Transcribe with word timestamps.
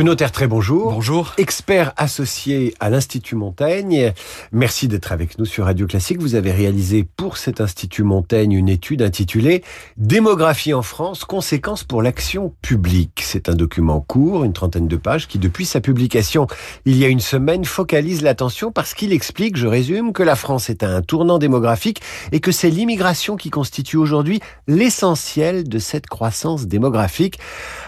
Bruno 0.00 0.14
Tertré, 0.14 0.46
bonjour. 0.46 0.92
Bonjour. 0.92 1.34
Expert 1.36 1.92
associé 1.98 2.72
à 2.80 2.88
l'Institut 2.88 3.34
Montaigne. 3.34 4.14
Merci 4.50 4.88
d'être 4.88 5.12
avec 5.12 5.38
nous 5.38 5.44
sur 5.44 5.66
Radio 5.66 5.86
Classique. 5.86 6.22
Vous 6.22 6.36
avez 6.36 6.52
réalisé 6.52 7.04
pour 7.04 7.36
cet 7.36 7.60
Institut 7.60 8.02
Montaigne 8.02 8.52
une 8.52 8.70
étude 8.70 9.02
intitulée 9.02 9.62
Démographie 9.98 10.72
en 10.72 10.80
France, 10.80 11.26
conséquences 11.26 11.84
pour 11.84 12.00
l'action 12.00 12.54
publique. 12.62 13.20
C'est 13.22 13.50
un 13.50 13.54
document 13.54 14.00
court, 14.00 14.44
une 14.44 14.54
trentaine 14.54 14.88
de 14.88 14.96
pages, 14.96 15.28
qui 15.28 15.38
depuis 15.38 15.66
sa 15.66 15.82
publication 15.82 16.46
il 16.86 16.96
y 16.96 17.04
a 17.04 17.08
une 17.08 17.20
semaine 17.20 17.66
focalise 17.66 18.22
l'attention 18.22 18.72
parce 18.72 18.94
qu'il 18.94 19.12
explique, 19.12 19.58
je 19.58 19.66
résume, 19.66 20.14
que 20.14 20.22
la 20.22 20.34
France 20.34 20.70
est 20.70 20.82
à 20.82 20.88
un 20.88 21.02
tournant 21.02 21.36
démographique 21.36 22.00
et 22.32 22.40
que 22.40 22.52
c'est 22.52 22.70
l'immigration 22.70 23.36
qui 23.36 23.50
constitue 23.50 23.98
aujourd'hui 23.98 24.40
l'essentiel 24.66 25.68
de 25.68 25.78
cette 25.78 26.06
croissance 26.06 26.66
démographique. 26.66 27.38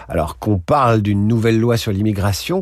Alors 0.07 0.37
qu'on 0.37 0.59
parle 0.59 1.01
d'une 1.01 1.27
nouvelle 1.27 1.59
loi 1.59 1.75
sur 1.75 1.91
l'immigration, 1.91 2.02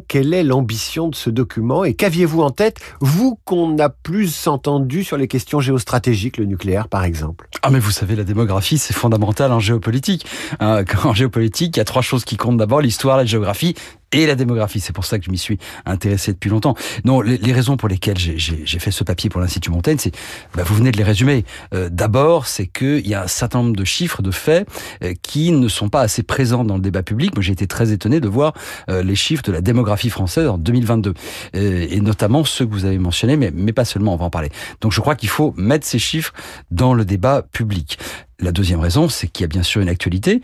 quelle 0.07 0.33
est 0.33 0.43
l'ambition 0.43 1.07
de 1.07 1.15
ce 1.15 1.29
document 1.29 1.83
et 1.83 1.93
qu'aviez-vous 1.93 2.41
en 2.41 2.51
tête, 2.51 2.79
vous 2.99 3.39
qu'on 3.45 3.77
a 3.79 3.89
plus 3.89 4.47
entendu 4.47 5.03
sur 5.03 5.17
les 5.17 5.27
questions 5.27 5.59
géostratégiques, 5.59 6.37
le 6.37 6.45
nucléaire 6.45 6.87
par 6.87 7.03
exemple? 7.03 7.47
Ah 7.63 7.69
mais 7.69 7.79
vous 7.79 7.91
savez, 7.91 8.15
la 8.15 8.23
démographie 8.23 8.77
c'est 8.77 8.93
fondamental 8.93 9.51
en 9.51 9.59
géopolitique. 9.59 10.25
Euh, 10.61 10.83
en 11.03 11.13
géopolitique, 11.13 11.77
il 11.77 11.79
y 11.79 11.81
a 11.81 11.85
trois 11.85 12.01
choses 12.01 12.25
qui 12.25 12.37
comptent. 12.37 12.57
D'abord, 12.57 12.81
l'histoire, 12.81 13.17
la 13.17 13.25
géographie 13.25 13.75
et 14.11 14.25
la 14.25 14.35
démographie. 14.35 14.79
C'est 14.79 14.93
pour 14.93 15.05
ça 15.05 15.19
que 15.19 15.25
je 15.25 15.31
m'y 15.31 15.37
suis 15.37 15.57
intéressé 15.85 16.33
depuis 16.33 16.49
longtemps. 16.49 16.75
Non, 17.05 17.21
les, 17.21 17.51
raisons 17.51 17.77
pour 17.77 17.89
lesquelles 17.89 18.17
j'ai 18.17 18.79
fait 18.79 18.91
ce 18.91 19.03
papier 19.03 19.29
pour 19.29 19.41
l'Institut 19.41 19.71
Montaigne, 19.71 19.97
c'est, 19.99 20.15
bah, 20.55 20.63
vous 20.65 20.75
venez 20.75 20.91
de 20.91 20.97
les 20.97 21.03
résumer. 21.03 21.45
Euh, 21.73 21.89
D'abord, 21.91 22.47
c'est 22.47 22.67
qu'il 22.67 23.07
y 23.07 23.13
a 23.13 23.23
un 23.23 23.27
certain 23.27 23.61
nombre 23.61 23.75
de 23.75 23.83
chiffres, 23.83 24.21
de 24.21 24.31
faits, 24.31 24.67
euh, 25.03 25.13
qui 25.21 25.51
ne 25.51 25.67
sont 25.67 25.89
pas 25.89 26.01
assez 26.01 26.23
présents 26.23 26.63
dans 26.63 26.75
le 26.75 26.81
débat 26.81 27.03
public. 27.03 27.35
Moi, 27.35 27.43
j'ai 27.43 27.53
été 27.53 27.67
très 27.67 27.91
étonné 27.91 28.19
de 28.19 28.27
voir 28.27 28.53
euh, 28.89 29.03
les 29.03 29.15
chiffres 29.15 29.43
de 29.43 29.51
la 29.51 29.61
démographie 29.61 30.09
française 30.09 30.47
en 30.47 30.57
2022, 30.57 31.13
euh, 31.55 31.87
et 31.89 32.01
notamment 32.01 32.43
ceux 32.43 32.65
que 32.65 32.71
vous 32.71 32.85
avez 32.85 32.97
mentionnés, 32.97 33.37
mais, 33.37 33.51
mais 33.53 33.73
pas 33.73 33.85
seulement, 33.85 34.13
on 34.13 34.17
va 34.17 34.25
en 34.25 34.29
parler. 34.29 34.49
Donc, 34.81 34.91
je 34.91 35.01
crois 35.01 35.15
qu'il 35.15 35.29
faut 35.29 35.53
mettre 35.57 35.85
ces 35.85 35.99
chiffres 35.99 36.33
dans 36.71 36.93
le 36.93 37.05
débat 37.05 37.43
public. 37.51 37.99
La 38.39 38.51
deuxième 38.51 38.79
raison, 38.79 39.07
c'est 39.09 39.27
qu'il 39.27 39.43
y 39.43 39.45
a 39.45 39.47
bien 39.47 39.63
sûr 39.63 39.81
une 39.81 39.89
actualité, 39.89 40.41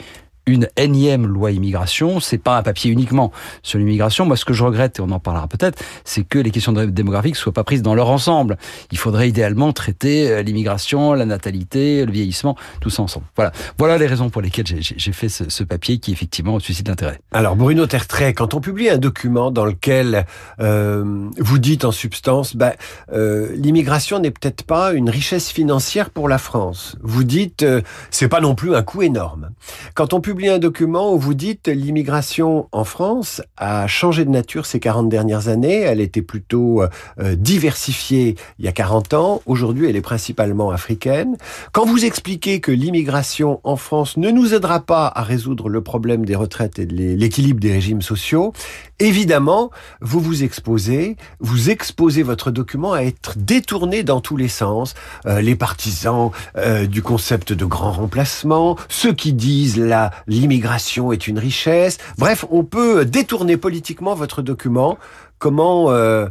une 0.47 0.67
énième 0.77 1.27
loi 1.27 1.51
immigration. 1.51 2.19
C'est 2.19 2.37
pas 2.37 2.57
un 2.57 2.63
papier 2.63 2.89
uniquement 2.89 3.31
sur 3.61 3.77
l'immigration. 3.77 4.25
Moi, 4.25 4.37
ce 4.37 4.45
que 4.45 4.53
je 4.53 4.63
regrette, 4.63 4.97
et 4.97 5.01
on 5.01 5.11
en 5.11 5.19
parlera 5.19 5.47
peut-être, 5.47 5.83
c'est 6.03 6.23
que 6.23 6.39
les 6.39 6.51
questions 6.51 6.71
démographiques 6.71 7.35
soient 7.35 7.53
pas 7.53 7.63
prises 7.63 7.81
dans 7.81 7.93
leur 7.93 8.09
ensemble. 8.09 8.57
Il 8.91 8.97
faudrait 8.97 9.29
idéalement 9.29 9.73
traiter 9.73 10.29
euh, 10.29 10.41
l'immigration, 10.41 11.13
la 11.13 11.25
natalité, 11.25 12.05
le 12.05 12.11
vieillissement, 12.11 12.55
tout 12.81 12.89
ça 12.89 13.03
ensemble. 13.03 13.25
Voilà. 13.35 13.51
Voilà 13.77 13.97
les 13.97 14.07
raisons 14.07 14.29
pour 14.29 14.41
lesquelles 14.41 14.65
j'ai 14.79 15.11
fait 15.11 15.29
ce, 15.29 15.49
ce, 15.49 15.63
papier 15.63 15.99
qui 15.99 16.11
effectivement 16.11 16.59
suscite 16.59 16.87
l'intérêt. 16.87 17.19
Alors, 17.31 17.55
Bruno 17.55 17.85
Tertrais, 17.85 18.33
quand 18.33 18.53
on 18.53 18.61
publie 18.61 18.89
un 18.89 18.97
document 18.97 19.51
dans 19.51 19.65
lequel 19.65 20.25
euh, 20.59 21.29
vous 21.37 21.59
dites 21.59 21.83
en 21.85 21.91
substance, 21.91 22.55
bah, 22.55 22.73
euh, 23.11 23.49
l'immigration 23.55 24.19
n'est 24.19 24.31
peut-être 24.31 24.63
pas 24.63 24.93
une 24.93 25.09
richesse 25.09 25.49
financière 25.49 26.09
pour 26.09 26.29
la 26.29 26.37
France. 26.37 26.95
Vous 27.01 27.23
dites, 27.23 27.63
euh, 27.63 27.81
c'est 28.11 28.29
pas 28.29 28.39
non 28.39 28.55
plus 28.55 28.75
un 28.75 28.83
coût 28.83 29.01
énorme. 29.01 29.49
Quand 29.93 30.13
on 30.13 30.21
publie 30.21 30.36
un 30.45 30.59
document 30.59 31.13
où 31.13 31.17
vous 31.17 31.33
dites 31.33 31.67
l'immigration 31.67 32.69
en 32.71 32.83
France 32.83 33.41
a 33.57 33.87
changé 33.87 34.25
de 34.25 34.29
nature 34.29 34.67
ces 34.67 34.79
40 34.79 35.09
dernières 35.09 35.47
années. 35.47 35.79
Elle 35.79 35.99
était 35.99 36.21
plutôt 36.21 36.83
euh, 36.83 37.35
diversifiée 37.35 38.35
il 38.59 38.65
y 38.65 38.67
a 38.67 38.71
40 38.71 39.15
ans. 39.15 39.41
Aujourd'hui, 39.47 39.89
elle 39.89 39.95
est 39.95 40.01
principalement 40.01 40.69
africaine. 40.69 41.37
Quand 41.71 41.85
vous 41.85 42.05
expliquez 42.05 42.59
que 42.59 42.71
l'immigration 42.71 43.59
en 43.63 43.75
France 43.75 44.17
ne 44.17 44.29
nous 44.29 44.53
aidera 44.53 44.79
pas 44.79 45.11
à 45.13 45.23
résoudre 45.23 45.69
le 45.69 45.81
problème 45.81 46.25
des 46.25 46.35
retraites 46.35 46.77
et 46.77 46.85
de 46.85 46.95
l'équilibre 46.95 47.59
des 47.59 47.71
régimes 47.71 48.03
sociaux, 48.03 48.53
évidemment, 48.99 49.71
vous 50.01 50.19
vous 50.19 50.43
exposez, 50.43 51.17
vous 51.39 51.69
exposez 51.69 52.21
votre 52.21 52.51
document 52.51 52.93
à 52.93 53.01
être 53.01 53.33
détourné 53.37 54.03
dans 54.03 54.21
tous 54.21 54.37
les 54.37 54.47
sens. 54.47 54.93
Euh, 55.25 55.41
les 55.41 55.55
partisans 55.55 56.31
euh, 56.57 56.85
du 56.85 57.01
concept 57.01 57.53
de 57.53 57.65
grand 57.65 57.91
remplacement, 57.91 58.77
ceux 58.89 59.13
qui 59.13 59.33
disent 59.33 59.77
la 59.77 60.11
l'immigration 60.27 61.11
est 61.11 61.27
une 61.27 61.39
richesse. 61.39 61.97
Bref, 62.17 62.45
on 62.51 62.63
peut 62.63 63.05
détourner 63.05 63.57
politiquement 63.57 64.15
votre 64.15 64.41
document. 64.41 64.97
Comment 65.39 65.91
euh, 65.91 66.27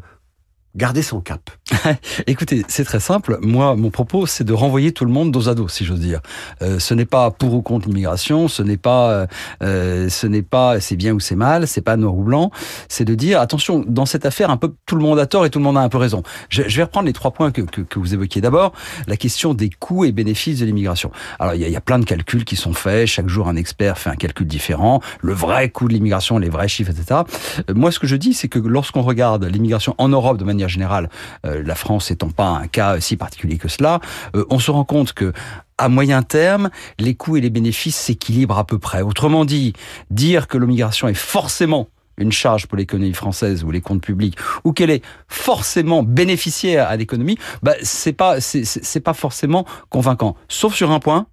garder 0.77 1.03
son 1.03 1.21
cap 1.21 1.51
Écoutez, 2.27 2.65
c'est 2.69 2.85
très 2.85 3.01
simple. 3.01 3.39
Moi, 3.43 3.75
mon 3.77 3.91
propos, 3.91 4.27
c'est 4.27 4.45
de 4.45 4.53
renvoyer 4.53 4.93
tout 4.93 5.05
le 5.05 5.11
monde 5.11 5.33
dos 5.33 5.49
à 5.49 5.55
dos, 5.55 5.69
si 5.69 5.85
j'ose 5.85 6.01
dire. 6.01 6.21
Euh, 6.63 6.79
ce 6.79 6.95
n'est 6.95 7.07
pas 7.07 7.31
pour 7.31 7.55
ou 7.55 7.63
contre 7.63 7.89
l'immigration, 7.89 8.49
ce 8.49 8.63
n'est 8.63 8.77
pas, 8.77 9.11
euh, 9.11 9.27
euh, 9.63 10.09
ce 10.09 10.27
n'est 10.27 10.43
pas 10.43 10.81
c'est 10.81 10.97
bien 10.97 11.13
ou 11.13 11.21
c'est 11.21 11.35
mal, 11.35 11.67
c'est 11.67 11.81
pas 11.81 11.97
noir 11.97 12.15
ou 12.15 12.23
blanc. 12.23 12.51
C'est 12.89 13.05
de 13.05 13.15
dire 13.15 13.41
attention, 13.41 13.85
dans 13.87 14.07
cette 14.07 14.27
affaire, 14.27 14.51
un 14.51 14.57
peu 14.57 14.75
tout 14.87 14.97
le 14.97 15.03
monde 15.03 15.19
a 15.19 15.27
tort 15.27 15.47
et 15.47 15.51
tout 15.51 15.59
le 15.59 15.65
monde 15.65 15.79
a 15.79 15.81
un 15.81 15.89
peu 15.89 15.99
raison. 15.99 16.23
Je, 16.49 16.63
vais 16.63 16.83
reprendre 16.83 17.07
les 17.07 17.13
trois 17.13 17.31
points 17.31 17.51
que, 17.51 17.63
que, 17.63 17.99
vous 17.99 18.15
évoquiez. 18.15 18.41
D'abord, 18.41 18.73
la 19.07 19.17
question 19.17 19.55
des 19.55 19.71
coûts 19.71 20.05
et 20.05 20.13
bénéfices 20.13 20.61
de 20.61 20.67
l'immigration. 20.67 21.11
Alors, 21.39 21.55
il 21.55 21.61
y, 21.61 21.65
a, 21.65 21.69
il 21.69 21.73
y 21.73 21.77
a 21.77 21.81
plein 21.81 21.99
de 21.99 22.05
calculs 22.05 22.45
qui 22.45 22.57
sont 22.57 22.75
faits. 22.75 23.07
Chaque 23.07 23.29
jour, 23.29 23.49
un 23.49 23.57
expert 23.57 23.99
fait 23.99 24.11
un 24.11 24.17
calcul 24.17 24.47
différent. 24.47 25.01
Le 25.21 25.33
vrai 25.33 25.71
coût 25.71 25.89
de 25.89 25.95
l'immigration, 25.95 26.39
les 26.39 26.49
vrais 26.49 26.69
chiffres, 26.69 26.91
etc. 26.91 27.23
Euh, 27.69 27.75
moi, 27.75 27.91
ce 27.91 27.99
que 27.99 28.07
je 28.07 28.17
dis, 28.17 28.35
c'est 28.35 28.49
que 28.49 28.59
lorsqu'on 28.59 29.03
regarde 29.03 29.45
l'immigration 29.45 29.95
en 29.99 30.09
Europe 30.09 30.37
de 30.37 30.45
manière 30.45 30.66
générale, 30.69 31.09
euh, 31.45 31.63
la 31.65 31.75
France 31.75 32.11
étant 32.11 32.31
pas 32.31 32.49
un 32.49 32.67
cas 32.67 33.01
si 33.01 33.17
particulier 33.17 33.59
que 33.59 33.69
cela, 33.69 34.01
euh, 34.35 34.45
on 34.51 34.59
se 34.59 34.71
rend 34.71 34.85
compte 34.85 35.13
que 35.13 35.33
à 35.79 35.89
moyen 35.89 36.23
terme, 36.23 36.71
les 36.99 37.15
coûts 37.15 37.37
et 37.37 37.41
les 37.41 37.51
bénéfices 37.51 37.97
s'équilibrent 37.97 38.59
à 38.59 38.65
peu 38.65 38.79
près. 38.79 39.03
Autrement 39.03 39.45
dit, 39.45 39.75
dire 40.11 40.49
que 40.49 40.57
l'immigration 40.57 41.07
est 41.09 41.15
forcément 41.15 41.89
une 42.19 42.33
charge 42.33 42.67
pour 42.67 42.79
l'économie 42.79 43.13
française 43.13 43.63
ou 43.63 43.71
les 43.71 43.83
comptes 43.83 44.01
publics, 44.01 44.39
ou 44.65 44.73
qu'elle 44.73 44.91
est 44.91 45.05
forcément 45.29 46.03
bénéficiaire 46.03 46.89
à 46.89 46.97
l'économie, 46.97 47.37
bah, 47.63 47.75
c'est 47.83 48.15
pas 48.15 48.41
c'est 48.41 49.01
pas 49.01 49.13
forcément 49.13 49.67
convaincant. 49.91 50.35
Sauf 50.49 50.75
sur 50.75 50.91
un 50.91 50.99
point, 50.99 51.27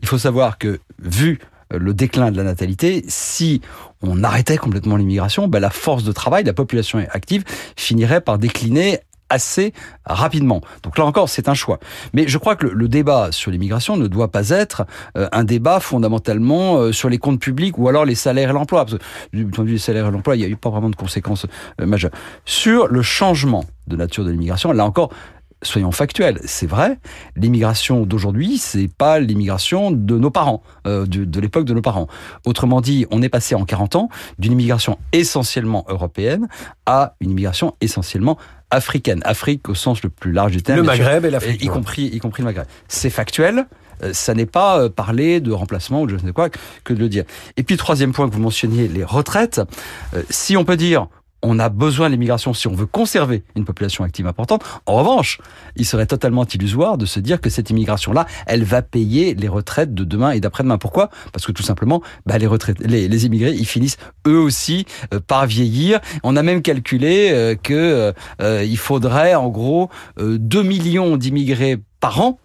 il 0.00 0.08
faut 0.08 0.18
savoir 0.18 0.58
que 0.58 0.80
vu 0.98 1.38
le 1.70 1.94
déclin 1.94 2.30
de 2.30 2.36
la 2.36 2.44
natalité, 2.44 3.04
si 3.08 3.60
on 4.02 4.24
arrêtait 4.24 4.56
complètement 4.56 4.96
l'immigration, 4.96 5.48
bah, 5.48 5.60
la 5.60 5.70
force 5.70 6.04
de 6.04 6.12
travail, 6.12 6.44
la 6.44 6.52
population 6.52 6.98
active 7.12 7.44
finirait 7.76 8.20
par 8.20 8.38
décliner 8.38 9.00
assez 9.30 9.72
rapidement. 10.04 10.60
Donc 10.82 10.98
là 10.98 11.06
encore, 11.06 11.28
c'est 11.28 11.48
un 11.48 11.54
choix. 11.54 11.78
Mais 12.12 12.26
je 12.26 12.36
crois 12.36 12.56
que 12.56 12.66
le, 12.66 12.74
le 12.74 12.88
débat 12.88 13.28
sur 13.30 13.50
l'immigration 13.50 13.96
ne 13.96 14.08
doit 14.08 14.30
pas 14.30 14.50
être 14.50 14.84
euh, 15.16 15.28
un 15.32 15.44
débat 15.44 15.80
fondamentalement 15.80 16.78
euh, 16.78 16.92
sur 16.92 17.08
les 17.08 17.18
comptes 17.18 17.40
publics 17.40 17.78
ou 17.78 17.88
alors 17.88 18.04
les 18.04 18.16
salaires 18.16 18.50
et 18.50 18.52
l'emploi. 18.52 18.84
Parce 18.84 18.98
que 18.98 19.04
du 19.32 19.46
point 19.46 19.64
de 19.64 19.68
vue 19.68 19.76
des 19.76 19.80
salaires 19.80 20.08
et 20.08 20.10
l'emploi, 20.10 20.36
il 20.36 20.40
n'y 20.40 20.44
a 20.44 20.48
eu 20.48 20.56
pas 20.56 20.70
vraiment 20.70 20.90
de 20.90 20.96
conséquences 20.96 21.46
euh, 21.80 21.86
majeures. 21.86 22.10
Sur 22.44 22.88
le 22.88 23.02
changement 23.02 23.64
de 23.86 23.96
nature 23.96 24.24
de 24.24 24.30
l'immigration, 24.30 24.72
là 24.72 24.84
encore, 24.84 25.10
soyons 25.62 25.92
factuels, 25.92 26.40
c'est 26.44 26.66
vrai, 26.66 26.98
l'immigration 27.36 28.06
d'aujourd'hui, 28.06 28.58
c'est 28.58 28.88
pas 28.88 29.20
l'immigration 29.20 29.90
de 29.90 30.18
nos 30.18 30.30
parents, 30.30 30.62
euh, 30.86 31.06
de, 31.06 31.24
de 31.24 31.40
l'époque 31.40 31.64
de 31.64 31.74
nos 31.74 31.82
parents. 31.82 32.08
Autrement 32.44 32.80
dit, 32.80 33.06
on 33.10 33.22
est 33.22 33.28
passé 33.28 33.54
en 33.54 33.64
40 33.64 33.96
ans 33.96 34.08
d'une 34.38 34.52
immigration 34.52 34.98
essentiellement 35.12 35.84
européenne 35.88 36.48
à 36.86 37.14
une 37.20 37.30
immigration 37.30 37.74
essentiellement 37.80 38.38
africaine. 38.70 39.20
Afrique 39.24 39.68
au 39.68 39.74
sens 39.74 40.02
le 40.02 40.08
plus 40.08 40.32
large 40.32 40.52
du 40.52 40.62
terme. 40.62 40.78
Le 40.78 40.84
Maghreb 40.84 41.24
et 41.24 41.30
l'Afrique. 41.30 41.62
Y 41.62 41.68
compris, 41.68 42.04
y 42.06 42.18
compris 42.18 42.42
le 42.42 42.46
Maghreb. 42.46 42.66
C'est 42.88 43.10
factuel. 43.10 43.66
Euh, 44.02 44.14
ça 44.14 44.32
n'est 44.34 44.46
pas 44.46 44.80
euh, 44.80 44.88
parler 44.88 45.40
de 45.40 45.52
remplacement 45.52 46.02
ou 46.02 46.06
de 46.06 46.16
je 46.16 46.22
ne 46.22 46.28
sais 46.28 46.32
quoi 46.32 46.48
que 46.84 46.94
de 46.94 46.98
le 46.98 47.08
dire. 47.08 47.24
Et 47.56 47.62
puis, 47.62 47.76
troisième 47.76 48.12
point 48.12 48.28
que 48.28 48.34
vous 48.34 48.40
mentionniez, 48.40 48.88
les 48.88 49.04
retraites. 49.04 49.60
Si 50.30 50.56
on 50.56 50.64
peut 50.64 50.76
dire, 50.76 51.08
on 51.42 51.58
a 51.58 51.68
besoin 51.68 52.08
de 52.08 52.12
l'immigration 52.12 52.54
si 52.54 52.68
on 52.68 52.74
veut 52.74 52.86
conserver 52.86 53.44
une 53.56 53.64
population 53.64 54.04
active 54.04 54.26
importante. 54.26 54.62
En 54.86 54.94
revanche, 54.96 55.38
il 55.76 55.86
serait 55.86 56.06
totalement 56.06 56.44
illusoire 56.44 56.98
de 56.98 57.06
se 57.06 57.20
dire 57.20 57.40
que 57.40 57.50
cette 57.50 57.70
immigration-là, 57.70 58.26
elle 58.46 58.64
va 58.64 58.82
payer 58.82 59.34
les 59.34 59.48
retraites 59.48 59.94
de 59.94 60.04
demain 60.04 60.32
et 60.32 60.40
d'après-demain. 60.40 60.78
Pourquoi? 60.78 61.10
Parce 61.32 61.46
que 61.46 61.52
tout 61.52 61.62
simplement, 61.62 62.02
bah, 62.26 62.38
les, 62.38 62.46
retraites, 62.46 62.80
immigrés, 62.80 63.52
ils 63.52 63.66
finissent 63.66 63.98
eux 64.26 64.38
aussi 64.38 64.86
euh, 65.14 65.20
par 65.20 65.46
vieillir. 65.46 66.00
On 66.22 66.36
a 66.36 66.42
même 66.42 66.62
calculé 66.62 67.30
euh, 67.30 67.54
que 67.54 68.12
euh, 68.40 68.64
il 68.64 68.78
faudrait 68.78 69.34
en 69.34 69.48
gros 69.48 69.90
2 70.18 70.62
millions 70.62 71.16
d'immigrés 71.16 71.78
par 72.00 72.20
an 72.20 72.38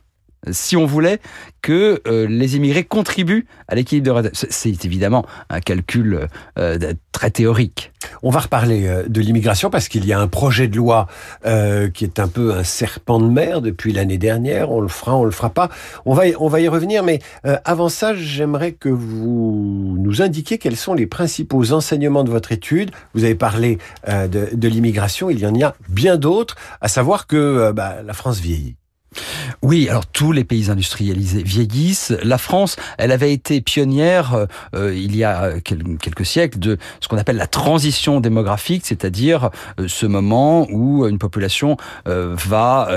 si 0.52 0.78
on 0.78 0.86
voulait 0.86 1.20
que 1.62 2.02
euh, 2.08 2.28
les 2.28 2.56
immigrés 2.56 2.84
contribuent 2.84 3.48
à 3.68 3.76
l'équilibre 3.76 4.22
de 4.22 4.30
C'est 4.34 4.86
évidemment 4.86 5.26
un 5.50 5.60
calcul 5.60 6.28
euh, 6.60 6.94
très 7.12 7.32
théorique. 7.32 7.92
On 8.22 8.30
va 8.30 8.42
reparler 8.42 8.86
euh, 8.88 9.04
de 9.08 9.20
l'immigration 9.20 9.72
parce 9.72 9.88
qu'il 9.88 10.06
y 10.06 10.14
a 10.14 10.20
un 10.20 10.28
projet 10.28 10.68
de 10.68 10.78
loi 10.78 11.08
euh, 11.46 11.90
qui 11.90 12.04
est 12.04 12.20
un 12.20 12.28
peu 12.28 12.54
un 12.54 12.64
serpent 12.64 13.20
de 13.20 13.28
mer 13.28 13.62
depuis 13.62 13.94
l'année 13.94 14.20
dernière. 14.20 14.72
On 14.72 14.80
le 14.80 14.88
fera, 14.88 15.16
on 15.16 15.24
le 15.24 15.32
fera 15.32 15.50
pas. 15.50 15.70
On 16.06 16.14
va, 16.14 16.26
on 16.40 16.48
va 16.48 16.60
y 16.60 16.68
revenir, 16.68 17.04
mais 17.04 17.20
euh, 17.46 17.58
avant 17.66 17.90
ça, 17.90 18.14
j'aimerais 18.14 18.74
que 18.74 18.90
vous 18.90 19.96
nous 20.00 20.22
indiquiez 20.22 20.60
quels 20.60 20.78
sont 20.78 20.94
les 20.94 21.08
principaux 21.08 21.72
enseignements 21.72 22.24
de 22.24 22.30
votre 22.30 22.52
étude. 22.52 22.92
Vous 23.16 23.24
avez 23.24 23.36
parlé 23.36 23.80
euh, 24.08 24.28
de, 24.28 24.50
de 24.54 24.68
l'immigration, 24.68 25.30
il 25.30 25.40
y 25.40 25.48
en 25.48 25.60
a 25.62 25.74
bien 25.90 26.18
d'autres, 26.18 26.56
à 26.82 26.88
savoir 26.88 27.26
que 27.26 27.72
bah, 27.72 28.04
la 28.06 28.14
France 28.14 28.40
vieillit. 28.40 28.76
Oui, 29.62 29.90
alors 29.90 30.06
tous 30.06 30.32
les 30.32 30.44
pays 30.44 30.70
industrialisés 30.70 31.44
vieillissent. 31.44 32.14
La 32.24 32.38
France, 32.38 32.76
elle 32.98 33.12
avait 33.12 33.34
été 33.34 33.62
pionnière 33.62 34.48
euh, 34.76 34.96
il 34.96 35.16
y 35.16 35.24
a 35.24 35.60
quelques 35.62 36.26
siècles 36.26 36.60
de 36.60 36.78
ce 37.00 37.08
qu'on 37.08 37.18
appelle 37.18 37.38
la 37.38 37.48
transition 37.48 38.20
démographique, 38.20 38.86
c'est-à-dire 38.86 39.50
euh, 39.80 39.88
ce 39.88 40.06
moment 40.06 40.68
où 40.70 41.06
une 41.08 41.20
population 41.20 41.78
euh, 42.08 42.36
va, 42.36 42.90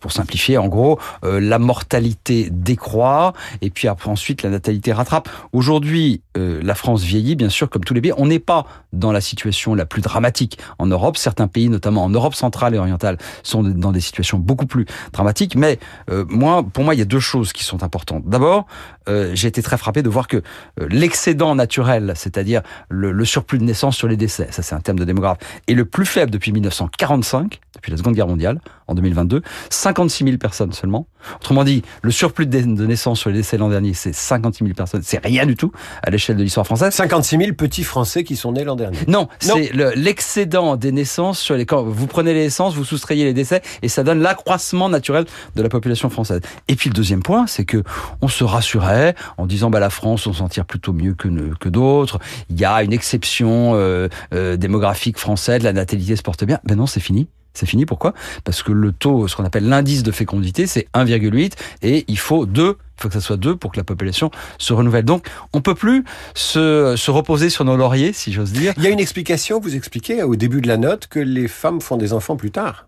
pour, 0.00 0.12
simplifier 0.12 0.58
en 0.58 0.68
gros, 0.68 0.98
la 1.22 1.58
mortalité 1.58 2.48
décroît 2.50 3.32
et 3.62 3.70
puis 3.70 3.88
après 3.88 4.10
ensuite 4.10 4.42
la 4.42 4.50
natalité 4.50 4.92
rattrape. 4.92 5.28
Aujourd'hui, 5.52 6.22
la 6.36 6.74
France 6.74 7.02
vieillit, 7.02 7.36
bien 7.36 7.48
sûr, 7.48 7.68
comme 7.70 7.84
tous 7.84 7.94
les 7.94 8.00
pays. 8.00 8.12
On 8.16 8.26
n'est 8.26 8.38
pas 8.38 8.66
dans 8.92 9.12
la 9.12 9.20
situation 9.20 9.74
la 9.74 9.86
plus 9.86 10.02
dramatique 10.02 10.58
en 10.78 10.86
Europe. 10.86 11.16
Certains 11.16 11.48
pays, 11.48 11.68
notamment 11.68 12.04
en 12.04 12.10
Europe 12.10 12.34
centrale 12.34 12.74
et 12.74 12.78
orientale, 12.78 13.18
sont 13.42 13.62
dans 13.62 13.92
des 13.92 14.00
situations 14.00 14.38
beaucoup 14.38 14.63
plus 14.66 14.86
dramatique. 15.12 15.56
Mais 15.56 15.78
euh, 16.10 16.24
moi, 16.28 16.62
pour 16.62 16.84
moi, 16.84 16.94
il 16.94 16.98
y 16.98 17.02
a 17.02 17.06
deux 17.06 17.20
choses 17.20 17.52
qui 17.52 17.64
sont 17.64 17.82
importantes. 17.82 18.24
D'abord, 18.26 18.66
euh, 19.08 19.32
j'ai 19.34 19.48
été 19.48 19.62
très 19.62 19.76
frappé 19.76 20.02
de 20.02 20.08
voir 20.08 20.28
que 20.28 20.38
euh, 20.38 20.86
l'excédent 20.88 21.54
naturel, 21.54 22.12
c'est-à-dire 22.16 22.62
le, 22.88 23.12
le, 23.12 23.24
surplus 23.24 23.58
de 23.58 23.64
naissance 23.64 23.96
sur 23.96 24.08
les 24.08 24.16
décès, 24.16 24.48
ça 24.50 24.62
c'est 24.62 24.74
un 24.74 24.80
terme 24.80 24.98
de 24.98 25.04
démographe, 25.04 25.38
est 25.68 25.74
le 25.74 25.84
plus 25.84 26.06
faible 26.06 26.30
depuis 26.30 26.52
1945, 26.52 27.60
depuis 27.74 27.90
la 27.90 27.96
Seconde 27.96 28.14
Guerre 28.14 28.28
mondiale, 28.28 28.60
en 28.86 28.94
2022. 28.94 29.42
56 29.70 30.24
000 30.24 30.36
personnes 30.38 30.72
seulement. 30.72 31.06
Autrement 31.36 31.64
dit, 31.64 31.82
le 32.02 32.10
surplus 32.10 32.46
de, 32.46 32.58
naissance 32.58 33.20
sur 33.20 33.30
les 33.30 33.36
décès 33.36 33.56
l'an 33.56 33.68
dernier, 33.68 33.94
c'est 33.94 34.12
56 34.12 34.64
000 34.64 34.74
personnes. 34.74 35.02
C'est 35.02 35.24
rien 35.24 35.46
du 35.46 35.56
tout 35.56 35.72
à 36.02 36.10
l'échelle 36.10 36.36
de 36.36 36.42
l'histoire 36.42 36.66
française. 36.66 36.92
56 36.92 37.38
000 37.38 37.52
petits 37.52 37.84
Français 37.84 38.24
qui 38.24 38.36
sont 38.36 38.52
nés 38.52 38.64
l'an 38.64 38.76
dernier. 38.76 38.98
Non, 39.08 39.28
c'est 39.40 39.72
l'excédent 39.96 40.76
des 40.76 40.92
naissances 40.92 41.38
sur 41.38 41.56
les... 41.56 41.66
Quand 41.66 41.82
vous 41.82 42.06
prenez 42.06 42.34
les 42.34 42.44
naissances, 42.44 42.74
vous 42.74 42.84
soustrayez 42.84 43.24
les 43.24 43.34
décès 43.34 43.62
et 43.82 43.88
ça 43.88 44.02
donne 44.02 44.20
l'accroissement 44.20 44.88
naturel 44.88 45.24
de 45.56 45.62
la 45.62 45.68
population 45.68 46.10
française. 46.10 46.40
Et 46.68 46.76
puis 46.76 46.90
le 46.90 46.94
deuxième 46.94 47.22
point, 47.22 47.46
c'est 47.46 47.64
que 47.64 47.82
on 48.20 48.28
se 48.28 48.44
rassurait 48.44 48.93
en 49.36 49.46
disant 49.46 49.70
bah 49.70 49.80
la 49.80 49.90
France 49.90 50.26
on 50.26 50.32
s'en 50.32 50.48
tire 50.48 50.64
plutôt 50.64 50.92
mieux 50.92 51.14
que 51.14 51.28
que 51.58 51.68
d'autres. 51.68 52.18
Il 52.50 52.58
y 52.58 52.64
a 52.64 52.82
une 52.82 52.92
exception 52.92 53.72
euh, 53.74 54.08
euh, 54.32 54.56
démographique 54.56 55.18
française, 55.18 55.62
la 55.62 55.72
natalité 55.72 56.16
se 56.16 56.22
porte 56.22 56.44
bien. 56.44 56.60
Ben 56.64 56.76
non, 56.76 56.86
c'est 56.86 57.00
fini. 57.00 57.28
C'est 57.56 57.66
fini, 57.66 57.86
pourquoi? 57.86 58.14
Parce 58.42 58.64
que 58.64 58.72
le 58.72 58.90
taux, 58.90 59.28
ce 59.28 59.36
qu'on 59.36 59.44
appelle 59.44 59.68
l'indice 59.68 60.02
de 60.02 60.10
fécondité, 60.10 60.66
c'est 60.66 60.88
1,8 60.92 61.52
et 61.82 62.04
il 62.08 62.18
faut 62.18 62.46
2 62.46 62.76
il 62.96 63.02
faut 63.02 63.08
que 63.08 63.14
ça 63.14 63.20
soit 63.20 63.36
2 63.36 63.56
pour 63.56 63.72
que 63.72 63.76
la 63.76 63.84
population 63.84 64.30
se 64.58 64.72
renouvelle. 64.72 65.04
Donc, 65.04 65.26
on 65.52 65.60
peut 65.60 65.74
plus 65.74 66.04
se, 66.34 66.94
se 66.96 67.10
reposer 67.10 67.50
sur 67.50 67.64
nos 67.64 67.76
lauriers, 67.76 68.12
si 68.12 68.32
j'ose 68.32 68.52
dire. 68.52 68.72
Il 68.76 68.84
y 68.84 68.86
a 68.86 68.90
une 68.90 69.00
explication, 69.00 69.58
vous 69.58 69.74
expliquez 69.74 70.22
au 70.22 70.36
début 70.36 70.60
de 70.60 70.68
la 70.68 70.76
note 70.76 71.08
que 71.08 71.18
les 71.18 71.48
femmes 71.48 71.80
font 71.80 71.96
des 71.96 72.12
enfants 72.12 72.36
plus 72.36 72.52
tard. 72.52 72.86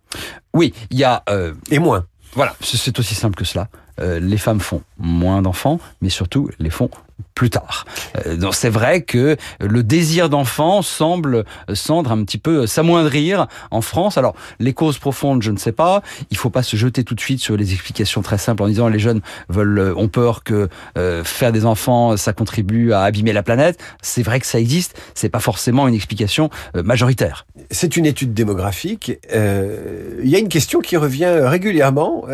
Oui, 0.54 0.72
il 0.90 0.98
y 0.98 1.04
a... 1.04 1.24
Euh, 1.28 1.54
et 1.70 1.80
moins. 1.80 2.06
Voilà, 2.34 2.54
c'est 2.60 2.98
aussi 2.98 3.14
simple 3.14 3.34
que 3.34 3.44
cela. 3.44 3.68
Euh, 4.00 4.20
les 4.20 4.36
femmes 4.36 4.60
font 4.60 4.82
moins 4.98 5.42
d'enfants, 5.42 5.80
mais 6.00 6.10
surtout 6.10 6.50
les 6.58 6.70
font 6.70 6.90
plus 7.36 7.50
tard. 7.50 7.84
Euh, 8.26 8.36
donc 8.36 8.54
c'est 8.54 8.70
vrai 8.70 9.02
que 9.02 9.36
le 9.60 9.82
désir 9.82 10.28
d'enfant 10.28 10.82
semble 10.82 11.44
semble 11.74 12.10
un 12.10 12.24
petit 12.24 12.38
peu 12.38 12.66
s'amoindrir 12.66 13.46
en 13.70 13.82
France. 13.82 14.18
Alors 14.18 14.34
les 14.58 14.72
causes 14.72 14.98
profondes, 14.98 15.42
je 15.42 15.50
ne 15.50 15.58
sais 15.58 15.72
pas. 15.72 16.02
Il 16.30 16.36
faut 16.36 16.50
pas 16.50 16.62
se 16.62 16.76
jeter 16.76 17.04
tout 17.04 17.14
de 17.14 17.20
suite 17.20 17.40
sur 17.40 17.56
les 17.56 17.72
explications 17.72 18.22
très 18.22 18.38
simples 18.38 18.62
en 18.62 18.68
disant 18.68 18.88
les 18.88 18.98
jeunes 18.98 19.20
veulent 19.48 19.78
euh, 19.78 19.94
ont 19.96 20.08
peur 20.08 20.44
que 20.44 20.68
euh, 20.96 21.24
faire 21.24 21.52
des 21.52 21.66
enfants 21.66 22.16
ça 22.16 22.32
contribue 22.32 22.92
à 22.92 23.02
abîmer 23.02 23.32
la 23.32 23.42
planète. 23.42 23.78
C'est 24.02 24.22
vrai 24.22 24.40
que 24.40 24.46
ça 24.46 24.58
existe. 24.58 24.98
C'est 25.14 25.28
pas 25.28 25.40
forcément 25.40 25.88
une 25.88 25.94
explication 25.94 26.50
majoritaire. 26.74 27.46
C'est 27.70 27.96
une 27.96 28.06
étude 28.06 28.32
démographique. 28.32 29.12
Il 29.32 30.28
y 30.28 30.36
a 30.36 30.38
une 30.38 30.48
question 30.48 30.80
qui 30.80 30.96
revient 30.96 31.40
régulièrement. 31.42 32.24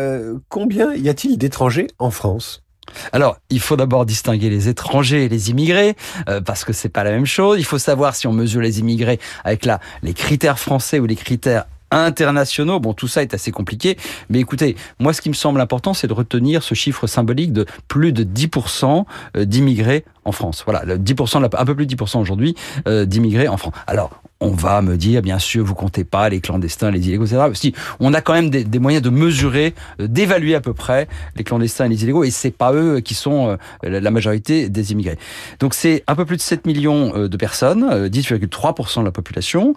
combien 0.49 0.93
y 0.93 1.09
a-t-il 1.09 1.37
d'étrangers 1.37 1.87
en 1.99 2.11
France? 2.11 2.62
Alors, 3.11 3.37
il 3.49 3.59
faut 3.59 3.75
d'abord 3.75 4.05
distinguer 4.05 4.49
les 4.49 4.69
étrangers 4.69 5.25
et 5.25 5.29
les 5.29 5.49
immigrés, 5.49 5.95
euh, 6.29 6.41
parce 6.41 6.63
que 6.63 6.73
c'est 6.73 6.89
pas 6.89 7.03
la 7.03 7.11
même 7.11 7.25
chose. 7.25 7.59
Il 7.59 7.65
faut 7.65 7.77
savoir 7.77 8.15
si 8.15 8.27
on 8.27 8.33
mesure 8.33 8.61
les 8.61 8.79
immigrés 8.79 9.19
avec 9.43 9.67
les 10.01 10.13
critères 10.13 10.59
français 10.59 10.99
ou 10.99 11.05
les 11.05 11.15
critères 11.15 11.65
internationaux. 11.91 12.79
Bon, 12.79 12.93
tout 12.93 13.07
ça 13.07 13.21
est 13.21 13.33
assez 13.33 13.51
compliqué. 13.51 13.97
Mais 14.29 14.39
écoutez, 14.39 14.75
moi, 14.99 15.13
ce 15.13 15.21
qui 15.21 15.29
me 15.29 15.33
semble 15.33 15.61
important, 15.61 15.93
c'est 15.93 16.07
de 16.07 16.13
retenir 16.13 16.63
ce 16.63 16.75
chiffre 16.75 17.07
symbolique 17.07 17.53
de 17.53 17.65
plus 17.87 18.11
de 18.11 18.23
10% 18.23 19.05
euh, 19.37 19.45
d'immigrés 19.45 20.05
en 20.25 20.31
France. 20.31 20.63
Voilà, 20.65 20.97
10%, 20.97 21.49
un 21.55 21.65
peu 21.65 21.75
plus 21.75 21.85
de 21.85 21.95
10% 21.95 22.19
aujourd'hui 22.19 22.55
euh, 22.87 23.05
d'immigrés 23.05 23.47
en 23.47 23.57
France. 23.57 23.73
Alors, 23.87 24.22
on 24.43 24.51
va 24.51 24.81
me 24.81 24.97
dire, 24.97 25.21
bien 25.21 25.39
sûr, 25.39 25.63
vous 25.63 25.73
comptez 25.73 26.03
pas 26.03 26.27
les 26.27 26.41
clandestins, 26.41 26.91
les 26.91 27.07
illégaux, 27.07 27.25
etc. 27.25 27.49
Si, 27.53 27.73
on 27.99 28.13
a 28.13 28.21
quand 28.21 28.33
même 28.33 28.49
des, 28.49 28.79
moyens 28.79 29.01
de 29.01 29.09
mesurer, 29.09 29.73
euh, 30.01 30.07
d'évaluer 30.07 30.53
à 30.53 30.61
peu 30.61 30.73
près 30.73 31.07
les 31.37 31.43
clandestins 31.43 31.85
et 31.85 31.89
les 31.89 32.03
illégaux, 32.03 32.25
et 32.25 32.29
c'est 32.29 32.51
pas 32.51 32.73
eux 32.73 32.99
qui 32.99 33.13
sont 33.13 33.57
euh, 33.85 33.99
la 33.99 34.11
majorité 34.11 34.67
des 34.69 34.91
immigrés. 34.91 35.17
Donc 35.59 35.73
c'est 35.73 36.03
un 36.07 36.15
peu 36.15 36.25
plus 36.25 36.35
de 36.35 36.41
7 36.41 36.67
millions 36.67 37.13
euh, 37.15 37.29
de 37.29 37.37
personnes, 37.37 38.07
10,3% 38.07 38.99
de 38.99 39.05
la 39.05 39.11
population. 39.11 39.75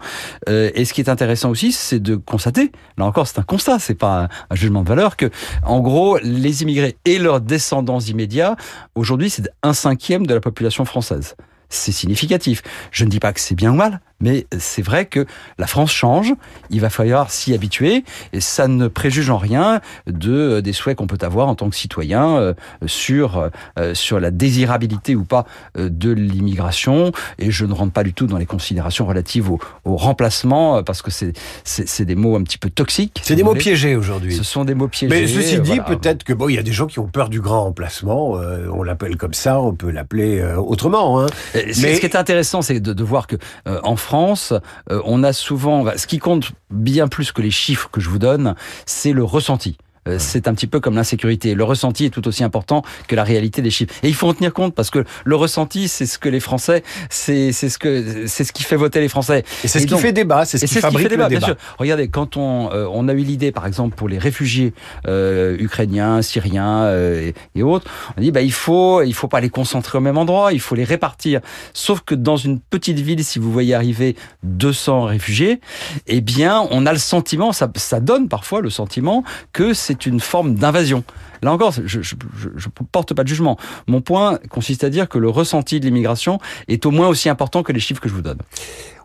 Et 0.48 0.84
ce 0.84 0.92
qui 0.92 1.00
est 1.00 1.08
intéressant 1.08 1.50
aussi, 1.50 1.72
c'est 1.72 2.00
de 2.00 2.16
constater, 2.16 2.72
là 2.98 3.04
encore, 3.04 3.28
c'est 3.28 3.38
un 3.38 3.44
constat, 3.44 3.78
c'est 3.78 3.94
pas 3.94 4.28
un 4.50 4.54
jugement 4.54 4.82
de 4.82 4.88
valeur, 4.88 5.16
que 5.16 5.30
en 5.64 5.80
gros, 5.80 6.18
les 6.22 6.62
immigrés 6.62 6.96
et 7.04 7.18
leurs 7.18 7.40
descendants 7.40 8.00
immédiats, 8.00 8.56
aujourd'hui, 8.94 9.30
c'est 9.30 9.48
un 9.62 9.72
cinquième 9.72 10.26
de 10.26 10.34
la 10.34 10.40
population 10.40 10.84
française 10.84 11.36
c'est 11.68 11.92
significatif. 11.92 12.62
Je 12.90 13.04
ne 13.04 13.10
dis 13.10 13.20
pas 13.20 13.32
que 13.32 13.40
c'est 13.40 13.54
bien 13.54 13.72
ou 13.72 13.76
mal, 13.76 14.00
mais 14.20 14.46
c'est 14.58 14.82
vrai 14.82 15.06
que 15.06 15.26
la 15.58 15.66
France 15.66 15.92
change, 15.92 16.32
il 16.70 16.80
va 16.80 16.90
falloir 16.90 17.30
s'y 17.30 17.54
habituer, 17.54 18.04
et 18.32 18.40
ça 18.40 18.68
ne 18.68 18.88
préjuge 18.88 19.30
en 19.30 19.38
rien 19.38 19.80
de 20.06 20.32
euh, 20.32 20.62
des 20.62 20.72
souhaits 20.72 20.96
qu'on 20.96 21.06
peut 21.06 21.18
avoir 21.20 21.48
en 21.48 21.54
tant 21.54 21.68
que 21.68 21.76
citoyen 21.76 22.36
euh, 22.36 22.54
sur 22.86 23.50
euh, 23.78 23.94
sur 23.94 24.20
la 24.20 24.30
désirabilité 24.30 25.14
ou 25.14 25.24
pas 25.24 25.46
de 25.76 26.10
l'immigration. 26.10 27.12
Et 27.38 27.50
je 27.50 27.64
ne 27.66 27.72
rentre 27.72 27.92
pas 27.92 28.02
du 28.02 28.14
tout 28.14 28.26
dans 28.26 28.38
les 28.38 28.46
considérations 28.46 29.06
relatives 29.06 29.50
au, 29.50 29.58
au 29.84 29.96
remplacement 29.96 30.82
parce 30.82 31.02
que 31.02 31.10
c'est 31.10 31.32
c'est 31.64 32.04
des 32.04 32.14
mots 32.14 32.36
un 32.36 32.42
petit 32.42 32.58
peu 32.58 32.70
toxiques. 32.70 33.20
C'est 33.22 33.36
des 33.36 33.42
mots 33.42 33.54
piégés 33.54 33.96
aujourd'hui. 33.96 34.34
Ce 34.34 34.44
sont 34.44 34.64
des 34.64 34.74
mots 34.74 34.88
piégés. 34.88 35.14
Mais 35.14 35.26
ceci 35.26 35.60
dit, 35.60 35.80
peut-être 35.86 36.24
que 36.24 36.32
bon, 36.32 36.48
il 36.48 36.54
y 36.54 36.58
a 36.58 36.62
des 36.62 36.72
gens 36.72 36.86
qui 36.86 36.98
ont 36.98 37.06
peur 37.06 37.28
du 37.28 37.40
grand 37.40 37.64
remplacement. 37.64 38.32
on 38.72 38.82
l'appelle 38.82 39.16
comme 39.16 39.34
ça, 39.34 39.60
on 39.60 39.74
peut 39.74 39.90
l'appeler 39.90 40.42
autrement. 40.56 41.20
Hein. 41.20 41.26
Mais... 41.54 41.72
Ce 41.72 42.00
qui 42.00 42.06
est 42.06 42.16
intéressant, 42.16 42.62
c'est 42.62 42.80
de, 42.80 42.92
de, 42.92 43.04
voir 43.04 43.26
que 43.26 43.36
en 43.66 43.96
France, 44.06 44.52
euh, 44.92 45.02
on 45.04 45.24
a 45.24 45.32
souvent, 45.32 45.84
ce 45.96 46.06
qui 46.06 46.20
compte 46.20 46.52
bien 46.70 47.08
plus 47.08 47.32
que 47.32 47.42
les 47.42 47.50
chiffres 47.50 47.88
que 47.90 48.00
je 48.00 48.08
vous 48.08 48.20
donne, 48.20 48.54
c'est 48.86 49.12
le 49.12 49.24
ressenti. 49.24 49.78
Euh, 50.06 50.16
c'est 50.18 50.48
un 50.48 50.54
petit 50.54 50.66
peu 50.66 50.80
comme 50.80 50.94
l'insécurité. 50.94 51.54
Le 51.54 51.64
ressenti 51.64 52.04
est 52.04 52.10
tout 52.10 52.26
aussi 52.28 52.44
important 52.44 52.82
que 53.08 53.16
la 53.16 53.24
réalité 53.24 53.62
des 53.62 53.70
chiffres. 53.70 53.94
Et 54.02 54.08
il 54.08 54.14
faut 54.14 54.28
en 54.28 54.34
tenir 54.34 54.52
compte 54.52 54.74
parce 54.74 54.90
que 54.90 55.04
le 55.24 55.36
ressenti, 55.36 55.88
c'est 55.88 56.06
ce 56.06 56.18
que 56.18 56.28
les 56.28 56.40
Français, 56.40 56.82
c'est 57.10 57.52
ce 57.52 57.78
que 57.78 58.26
c'est 58.26 58.44
ce 58.44 58.52
qui 58.52 58.62
fait 58.62 58.76
voter 58.76 59.00
les 59.00 59.08
Français. 59.08 59.44
Et 59.64 59.68
c'est 59.68 59.80
ce 59.80 59.86
qui 59.86 59.98
fait 59.98 60.12
débat, 60.12 60.44
c'est 60.44 60.58
ce 60.58 60.66
qui 60.66 60.74
fabrique 60.74 61.08
débat, 61.08 61.24
le 61.24 61.34
débat. 61.34 61.46
Bien 61.46 61.54
sûr. 61.54 61.56
Regardez, 61.78 62.08
quand 62.08 62.36
on 62.36 62.70
euh, 62.72 62.86
on 62.90 63.08
a 63.08 63.12
eu 63.12 63.22
l'idée, 63.22 63.52
par 63.52 63.66
exemple, 63.66 63.96
pour 63.96 64.08
les 64.08 64.18
réfugiés 64.18 64.72
euh, 65.06 65.56
ukrainiens, 65.58 66.22
syriens 66.22 66.84
euh, 66.84 67.32
et, 67.54 67.62
autres, 67.62 67.90
on 68.16 68.20
dit 68.20 68.30
bah 68.30 68.42
il 68.42 68.52
faut 68.52 69.02
il 69.02 69.14
faut 69.14 69.28
pas 69.28 69.40
les 69.40 69.50
concentrer 69.50 69.98
au 69.98 70.00
même 70.00 70.18
endroit, 70.18 70.52
il 70.52 70.60
faut 70.60 70.74
les 70.74 70.84
répartir. 70.84 71.40
Sauf 71.72 72.00
que 72.00 72.14
dans 72.14 72.36
une 72.36 72.60
petite 72.60 73.00
ville, 73.00 73.24
si 73.24 73.38
vous 73.38 73.52
voyez 73.52 73.74
arriver 73.74 74.16
200 74.44 75.04
réfugiés, 75.04 75.60
eh 76.06 76.20
bien, 76.20 76.66
on 76.70 76.86
a 76.86 76.92
le 76.92 76.98
sentiment, 76.98 77.52
ça, 77.52 77.70
ça 77.76 78.00
donne 78.00 78.28
parfois 78.28 78.60
le 78.60 78.70
sentiment 78.70 79.24
que 79.52 79.74
c'est 79.74 79.95
c'est 80.00 80.10
une 80.10 80.20
forme 80.20 80.54
d'invasion. 80.54 81.04
Là 81.42 81.52
encore, 81.52 81.72
je 81.72 81.98
ne 81.98 82.84
porte 82.90 83.14
pas 83.14 83.22
de 83.22 83.28
jugement. 83.28 83.58
Mon 83.86 84.00
point 84.00 84.38
consiste 84.48 84.84
à 84.84 84.90
dire 84.90 85.08
que 85.08 85.18
le 85.18 85.28
ressenti 85.28 85.80
de 85.80 85.86
l'immigration 85.86 86.38
est 86.68 86.86
au 86.86 86.90
moins 86.90 87.08
aussi 87.08 87.28
important 87.28 87.62
que 87.62 87.72
les 87.72 87.80
chiffres 87.80 88.00
que 88.00 88.08
je 88.08 88.14
vous 88.14 88.22
donne. 88.22 88.38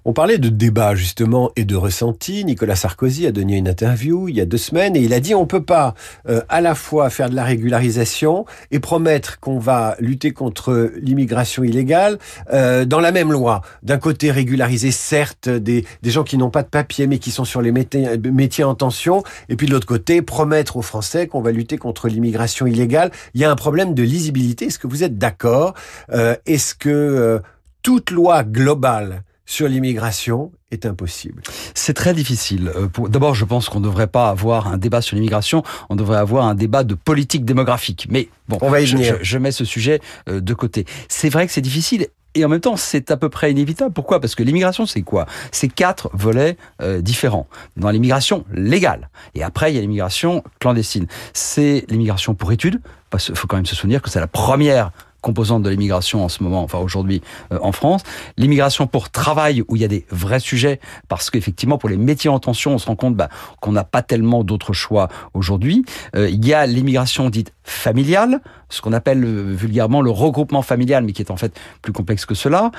On 0.04 0.14
parlait 0.14 0.40
de 0.40 0.50
débat 0.50 0.96
justement 0.96 1.52
et 1.56 1.64
de 1.64 1.76
ressenti. 1.76 2.44
Nicolas 2.44 2.76
Sarkozy 2.76 3.28
a 3.28 3.32
donné 3.32 3.58
une 3.58 3.68
interview 3.68 4.28
il 4.30 4.36
y 4.36 4.42
a 4.42 4.46
deux 4.46 4.58
semaines 4.58 4.96
et 4.96 5.00
il 5.00 5.14
a 5.14 5.20
dit 5.20 5.36
on 5.36 5.46
peut 5.46 5.64
pas 5.64 5.94
euh, 6.28 6.42
à 6.50 6.60
la 6.60 6.74
fois 6.74 7.12
faire 7.12 7.30
de 7.30 7.36
la 7.36 7.44
régularisation 7.44 8.48
et 8.72 8.80
promettre 8.80 9.40
qu'on 9.40 9.60
va 9.60 9.96
lutter 10.00 10.32
contre 10.32 10.92
l'immigration 11.00 11.64
illégale 11.64 12.18
euh, 12.52 12.84
dans 12.84 13.00
la 13.00 13.12
même 13.12 13.32
loi. 13.32 13.62
D'un 13.84 14.00
côté 14.00 14.32
régulariser 14.32 14.90
certes 14.90 15.50
des, 15.50 15.86
des 16.02 16.10
gens 16.10 16.24
qui 16.24 16.36
n'ont 16.36 16.50
pas 16.50 16.64
de 16.64 16.70
papier 16.70 17.06
mais 17.06 17.20
qui 17.20 17.30
sont 17.30 17.46
sur 17.46 17.62
les 17.62 17.72
métiers, 17.72 18.18
métiers 18.18 18.64
en 18.64 18.74
tension 18.74 19.22
et 19.50 19.56
puis 19.56 19.68
de 19.68 19.72
l'autre 19.72 19.86
côté 19.86 20.24
promettre 20.24 20.78
aux 20.78 20.82
Français 20.82 21.28
qu'on 21.28 21.42
va 21.42 21.52
lutter 21.52 21.78
contre 21.78 22.08
l'immigration 22.08 22.66
illégale. 22.66 23.12
Il 23.36 23.42
y 23.42 23.46
a 23.46 23.52
un 23.52 23.56
problème 23.56 23.94
de 23.94 24.02
lisibilité. 24.02 24.66
Est-ce 24.66 24.80
que 24.80 24.88
vous 24.88 25.04
êtes 25.04 25.20
d'accord 25.20 25.76
euh, 26.12 26.36
Est-ce 26.48 26.74
que 26.74 27.40
toute 27.84 28.10
loi 28.10 28.44
globale 28.44 29.24
sur 29.52 29.68
l'immigration 29.68 30.54
est 30.72 30.86
impossible. 30.86 31.44
C'est 31.76 31.94
très 31.94 32.14
difficile. 32.14 32.72
Euh, 32.74 32.88
d'abord, 33.10 33.36
je 33.36 33.44
pense 33.44 33.68
qu'on 33.68 33.82
ne 33.82 33.84
devrait 33.84 34.08
pas 34.08 34.30
avoir 34.30 34.68
un 34.68 34.78
débat 34.78 35.02
sur 35.02 35.16
l'immigration, 35.16 35.62
on 35.90 35.98
devrait 35.98 36.20
avoir 36.20 36.46
un 36.46 36.56
débat 36.56 36.86
de 36.86 36.94
politique 36.94 37.44
démographique. 37.44 38.08
Mais 38.10 38.30
bon, 38.48 38.58
on 38.62 38.70
va 38.70 38.80
y 38.80 38.86
je, 38.86 39.16
je, 39.22 39.38
mets 39.38 39.52
ce 39.52 39.66
sujet 39.66 40.00
euh, 40.30 40.40
de 40.40 40.54
côté. 40.54 40.86
C'est 41.10 41.28
vrai 41.28 41.48
que 41.48 41.52
c'est 41.52 41.60
difficile 41.60 42.08
et 42.34 42.46
en 42.46 42.48
même 42.48 42.62
temps, 42.62 42.78
c'est 42.78 43.12
à 43.12 43.18
peu 43.18 43.28
près 43.28 43.52
inévitable. 43.52 43.92
Pourquoi? 43.94 44.22
Parce 44.22 44.36
que 44.36 44.44
l'immigration, 44.44 44.86
c'est 44.86 45.02
quoi? 45.02 45.26
C'est 45.52 45.68
quatre 45.68 46.10
volets 46.14 46.56
euh, 46.82 47.02
différents. 47.02 47.48
Dans 47.76 47.90
l'immigration 47.90 48.46
légale, 48.54 49.10
et 49.36 49.44
après, 49.44 49.74
il 49.74 49.76
y 49.76 49.80
a 49.80 49.82
l'immigration 49.82 50.46
clandestine. 50.62 51.08
C'est 51.34 51.84
l'immigration 51.90 52.36
pour 52.36 52.54
études, 52.54 52.80
parce 53.10 53.26
qu'il 53.26 53.36
faut 53.36 53.48
quand 53.48 53.58
même 53.58 53.66
se 53.66 53.76
souvenir 53.76 54.02
que 54.02 54.10
c'est 54.10 54.22
la 54.22 54.28
première 54.28 54.92
composante 55.22 55.64
de 55.64 55.70
l'immigration 55.70 56.24
en 56.24 56.30
ce 56.30 56.44
moment, 56.44 56.64
enfin 56.64 56.80
aujourd'hui 56.80 57.22
euh, 57.52 57.60
en 57.62 57.72
France. 57.72 58.04
L'immigration 58.38 58.88
pour 58.88 59.10
travail, 59.10 59.64
où 59.68 59.76
il 59.76 59.82
y 59.82 59.86
a 59.86 59.88
des 59.88 60.06
vrais 60.10 60.40
sujets, 60.40 60.80
parce 61.08 61.30
qu'effectivement, 61.30 61.78
pour 61.78 61.90
les 61.90 61.98
métiers 61.98 62.30
en 62.30 62.40
tension, 62.40 62.74
on 62.74 62.78
se 62.78 62.88
rend 62.88 62.96
compte 62.96 63.16
bah, 63.16 63.30
qu'on 63.60 63.72
n'a 63.72 63.84
pas 63.84 64.02
tellement 64.02 64.44
d'autres 64.44 64.74
choix 64.74 65.08
aujourd'hui. 65.34 65.86
Euh, 66.16 66.30
il 66.30 66.46
y 66.46 66.54
a 66.54 66.66
l'immigration 66.66 67.30
dite 67.30 67.54
familiale, 67.64 68.42
ce 68.70 68.82
qu'on 68.82 68.94
appelle 68.94 69.24
euh, 69.24 69.54
vulgairement 69.54 70.02
le 70.02 70.12
regroupement 70.12 70.62
familial, 70.62 71.04
mais 71.04 71.14
qui 71.14 71.22
est 71.22 71.32
en 71.32 71.38
fait 71.38 71.58
plus 71.82 71.94
complexe 71.94 72.26
que 72.26 72.36
cela. 72.36 72.72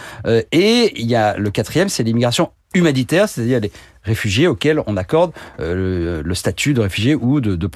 et 0.53 0.93
il 1.01 1.07
y 1.07 1.15
a 1.15 1.37
le 1.37 1.51
quatrième, 1.51 1.89
c'est 1.89 2.03
l'immigration 2.03 2.51
humanitaire, 2.75 3.29
c'est-à-dire 3.29 3.61
les 3.61 3.73
réfugiés 4.05 4.47
auxquels 4.47 4.83
on 4.87 4.97
accorde 4.97 5.33
euh, 5.61 6.23
le, 6.25 6.35
statut 6.35 6.75
de 6.75 6.81
réfugié 6.81 7.15
ou 7.15 7.41
de, 7.41 7.67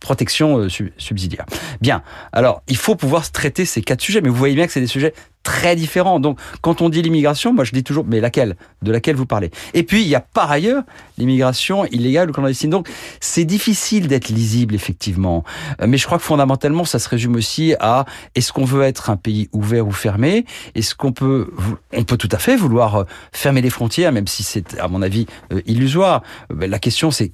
protection 0.00 0.58
euh, 0.58 0.68
subsidiaire. 0.98 1.46
Bien, 1.80 2.02
alors 2.32 2.62
il 2.68 2.76
faut 2.76 2.96
pouvoir 2.96 3.30
traiter 3.30 3.64
ces 3.64 3.82
quatre 3.82 4.00
sujets, 4.00 4.20
mais 4.20 4.28
vous 4.28 4.36
voyez 4.36 4.54
bien 4.54 4.66
que 4.66 4.72
c'est 4.72 4.80
des 4.80 4.86
sujets 4.86 5.14
très 5.48 5.76
différents. 5.76 6.20
Donc, 6.20 6.38
quand 6.60 6.82
on 6.82 6.90
dit 6.90 7.00
l'immigration, 7.00 7.54
moi 7.54 7.64
je 7.64 7.72
dis 7.72 7.82
toujours, 7.82 8.04
mais 8.06 8.20
laquelle? 8.20 8.56
De 8.82 8.92
laquelle 8.92 9.16
vous 9.16 9.24
parlez? 9.24 9.50
Et 9.72 9.82
puis, 9.82 10.02
il 10.02 10.08
y 10.08 10.14
a 10.14 10.20
par 10.20 10.50
ailleurs 10.50 10.82
l'immigration 11.16 11.86
illégale 11.86 12.28
ou 12.28 12.32
clandestine. 12.34 12.68
Donc, 12.68 12.90
c'est 13.18 13.46
difficile 13.46 14.08
d'être 14.08 14.28
lisible, 14.28 14.74
effectivement. 14.74 15.44
Euh, 15.80 15.86
mais 15.88 15.96
je 15.96 16.04
crois 16.04 16.18
que 16.18 16.24
fondamentalement, 16.24 16.84
ça 16.84 16.98
se 16.98 17.08
résume 17.08 17.34
aussi 17.36 17.74
à 17.80 18.04
est-ce 18.34 18.52
qu'on 18.52 18.66
veut 18.66 18.82
être 18.82 19.08
un 19.08 19.16
pays 19.16 19.48
ouvert 19.52 19.86
ou 19.86 19.90
fermé? 19.90 20.44
Est-ce 20.74 20.94
qu'on 20.94 21.12
peut, 21.12 21.50
on 21.94 22.04
peut 22.04 22.18
tout 22.18 22.28
à 22.30 22.38
fait 22.38 22.56
vouloir 22.56 23.06
fermer 23.32 23.62
les 23.62 23.70
frontières, 23.70 24.12
même 24.12 24.26
si 24.26 24.42
c'est, 24.42 24.78
à 24.78 24.88
mon 24.88 25.00
avis, 25.00 25.24
illusoire? 25.64 26.22
Ben, 26.50 26.70
la 26.70 26.78
question, 26.78 27.10
c'est 27.10 27.32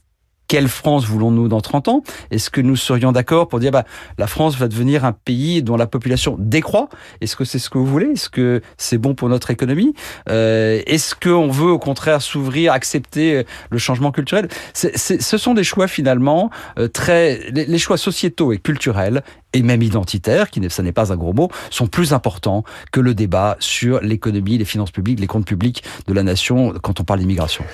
quelle 0.55 0.69
France 0.69 1.05
voulons-nous 1.05 1.49
dans 1.49 1.61
30 1.61 1.89
ans? 1.89 2.03
Est-ce 2.31 2.49
que 2.49 2.61
nous 2.61 2.77
serions 2.77 3.11
d'accord 3.11 3.49
pour 3.49 3.59
dire 3.59 3.73
bah 3.73 3.83
la 4.19 4.29
France 4.29 4.57
va 4.57 4.69
devenir 4.69 5.05
un 5.05 5.11
pays 5.11 5.65
dont 5.65 5.77
la 5.77 5.89
population 5.89 6.37
décroît? 6.39 6.89
Est-ce 7.21 7.35
que 7.35 7.45
c'est 7.45 7.59
ce 7.59 7.69
que 7.69 7.77
vous 7.77 7.87
voulez? 7.87 8.11
Est-ce 8.13 8.29
que 8.29 8.63
c'est 8.77 8.97
bon 8.97 9.17
pour 9.17 9.29
notre 9.29 9.51
économie? 9.51 9.95
Euh, 10.29 10.81
Est-ce 10.87 11.17
qu'on 11.17 11.49
veut 11.49 11.73
au 11.73 11.81
contraire 11.81 12.23
s'ouvrir, 12.23 12.73
accepter 12.73 13.39
euh, 13.39 13.43
le 13.71 13.79
changement 13.79 14.13
culturel? 14.13 14.47
Ce 14.75 15.39
sont 15.39 15.55
des 15.55 15.65
choix 15.65 15.89
finalement 15.89 16.51
euh, 16.79 16.87
très 16.87 17.51
les, 17.51 17.79
choix 17.79 17.99
sociétaux 17.99 18.53
et 18.53 18.59
culturels 18.59 19.25
et 19.55 19.63
même 19.63 19.83
identitaires, 19.83 20.51
qui 20.51 20.61
ça 20.71 20.85
n'est 20.85 20.93
pas 20.93 21.13
un 21.13 21.17
gros 21.17 21.33
mot, 21.33 21.51
sont 21.71 21.89
plus 21.89 22.13
importants 22.13 22.63
que 22.93 23.01
le 23.01 23.13
débat 23.13 23.57
sur 23.59 24.01
l'économie, 24.03 24.57
les 24.57 24.65
finances 24.65 24.93
publiques, 24.93 25.19
les 25.19 25.27
comptes 25.27 25.49
publics 25.49 25.83
de 26.07 26.13
la 26.13 26.23
nation 26.23 26.75
quand 26.81 27.01
on 27.01 27.03
parle 27.03 27.19
d'immigration. 27.19 27.65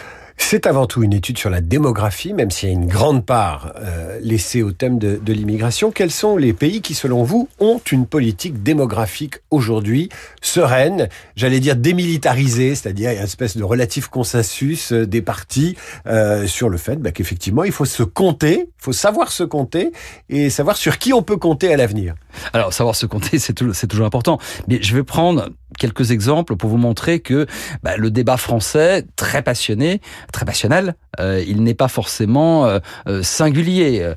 C'est 0.42 0.66
avant 0.66 0.88
tout 0.88 1.04
une 1.04 1.12
étude 1.12 1.38
sur 1.38 1.48
la 1.48 1.60
démographie, 1.60 2.32
même 2.32 2.50
s'il 2.50 2.68
y 2.70 2.72
a 2.72 2.74
une 2.74 2.88
grande 2.88 3.24
part 3.24 3.72
euh, 3.76 4.18
laissée 4.20 4.64
au 4.64 4.72
thème 4.72 4.98
de, 4.98 5.20
l'immigration. 5.32 5.92
Quels 5.92 6.10
sont 6.10 6.36
les 6.36 6.52
pays 6.52 6.80
qui, 6.80 6.94
selon 6.94 7.22
vous, 7.22 7.48
ont 7.60 7.80
une 7.92 8.04
politique 8.04 8.60
démographique 8.60 9.36
aujourd'hui 9.52 10.08
sereine, 10.42 11.08
j'allais 11.36 11.60
dire 11.60 11.76
démilitarisée, 11.76 12.74
c'est-à-dire 12.74 13.12
une 13.12 13.18
espèce 13.18 13.56
de 13.56 13.62
relatif 13.62 14.08
consensus 14.08 14.92
euh, 14.92 15.06
des 15.06 15.22
partis 15.22 15.76
euh, 16.08 16.48
sur 16.48 16.68
le 16.68 16.78
fait 16.78 16.96
bah, 16.96 17.12
qu'effectivement, 17.12 17.62
il 17.62 17.72
faut 17.72 17.84
se 17.84 18.02
compter, 18.02 18.66
il 18.66 18.82
faut 18.82 18.92
savoir 18.92 19.30
se 19.30 19.44
compter 19.44 19.92
et 20.30 20.50
savoir 20.50 20.76
sur 20.76 20.98
qui 20.98 21.12
on 21.12 21.22
peut 21.22 21.36
compter 21.36 21.72
à 21.72 21.76
l'avenir? 21.76 22.16
Alors, 22.52 22.72
savoir 22.72 22.96
se 22.96 23.06
compter, 23.06 23.38
c'est 23.40 23.54
toujours 23.54 24.06
important. 24.06 24.38
Mais 24.68 24.82
je 24.82 24.94
vais 24.94 25.04
prendre 25.04 25.50
quelques 25.78 26.10
exemples 26.10 26.56
pour 26.56 26.68
vous 26.68 26.76
montrer 26.76 27.20
que 27.20 27.46
bah, 27.82 27.96
le 27.96 28.10
débat 28.10 28.36
français, 28.36 29.06
très 29.16 29.42
passionné, 29.42 30.00
très 30.32 30.44
passionnel, 30.44 30.94
euh, 31.18 31.42
il 31.46 31.62
n'est 31.62 31.74
pas 31.74 31.88
forcément 31.88 32.66
euh, 32.66 32.78
euh, 33.08 33.22
singulier. 33.22 34.12